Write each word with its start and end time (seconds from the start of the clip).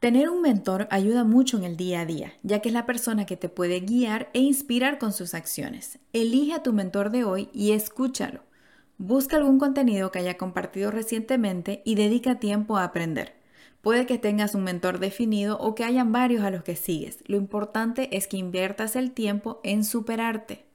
Tener 0.00 0.28
un 0.28 0.42
mentor 0.42 0.88
ayuda 0.90 1.24
mucho 1.24 1.56
en 1.56 1.64
el 1.64 1.78
día 1.78 2.00
a 2.00 2.06
día, 2.06 2.34
ya 2.42 2.60
que 2.60 2.68
es 2.68 2.74
la 2.74 2.84
persona 2.84 3.24
que 3.24 3.38
te 3.38 3.48
puede 3.48 3.80
guiar 3.80 4.28
e 4.34 4.40
inspirar 4.40 4.98
con 4.98 5.12
sus 5.12 5.32
acciones. 5.32 5.98
Elige 6.12 6.52
a 6.52 6.62
tu 6.62 6.74
mentor 6.74 7.10
de 7.10 7.24
hoy 7.24 7.48
y 7.54 7.72
escúchalo. 7.72 8.42
Busca 8.98 9.38
algún 9.38 9.58
contenido 9.58 10.12
que 10.12 10.18
haya 10.18 10.36
compartido 10.36 10.90
recientemente 10.90 11.80
y 11.86 11.94
dedica 11.94 12.38
tiempo 12.38 12.76
a 12.76 12.84
aprender. 12.84 13.36
Puede 13.80 14.04
que 14.04 14.18
tengas 14.18 14.54
un 14.54 14.64
mentor 14.64 14.98
definido 14.98 15.58
o 15.58 15.74
que 15.74 15.84
hayan 15.84 16.12
varios 16.12 16.44
a 16.44 16.50
los 16.50 16.62
que 16.62 16.76
sigues. 16.76 17.24
Lo 17.26 17.38
importante 17.38 18.14
es 18.16 18.26
que 18.26 18.36
inviertas 18.36 18.96
el 18.96 19.12
tiempo 19.12 19.60
en 19.64 19.82
superarte. 19.82 20.65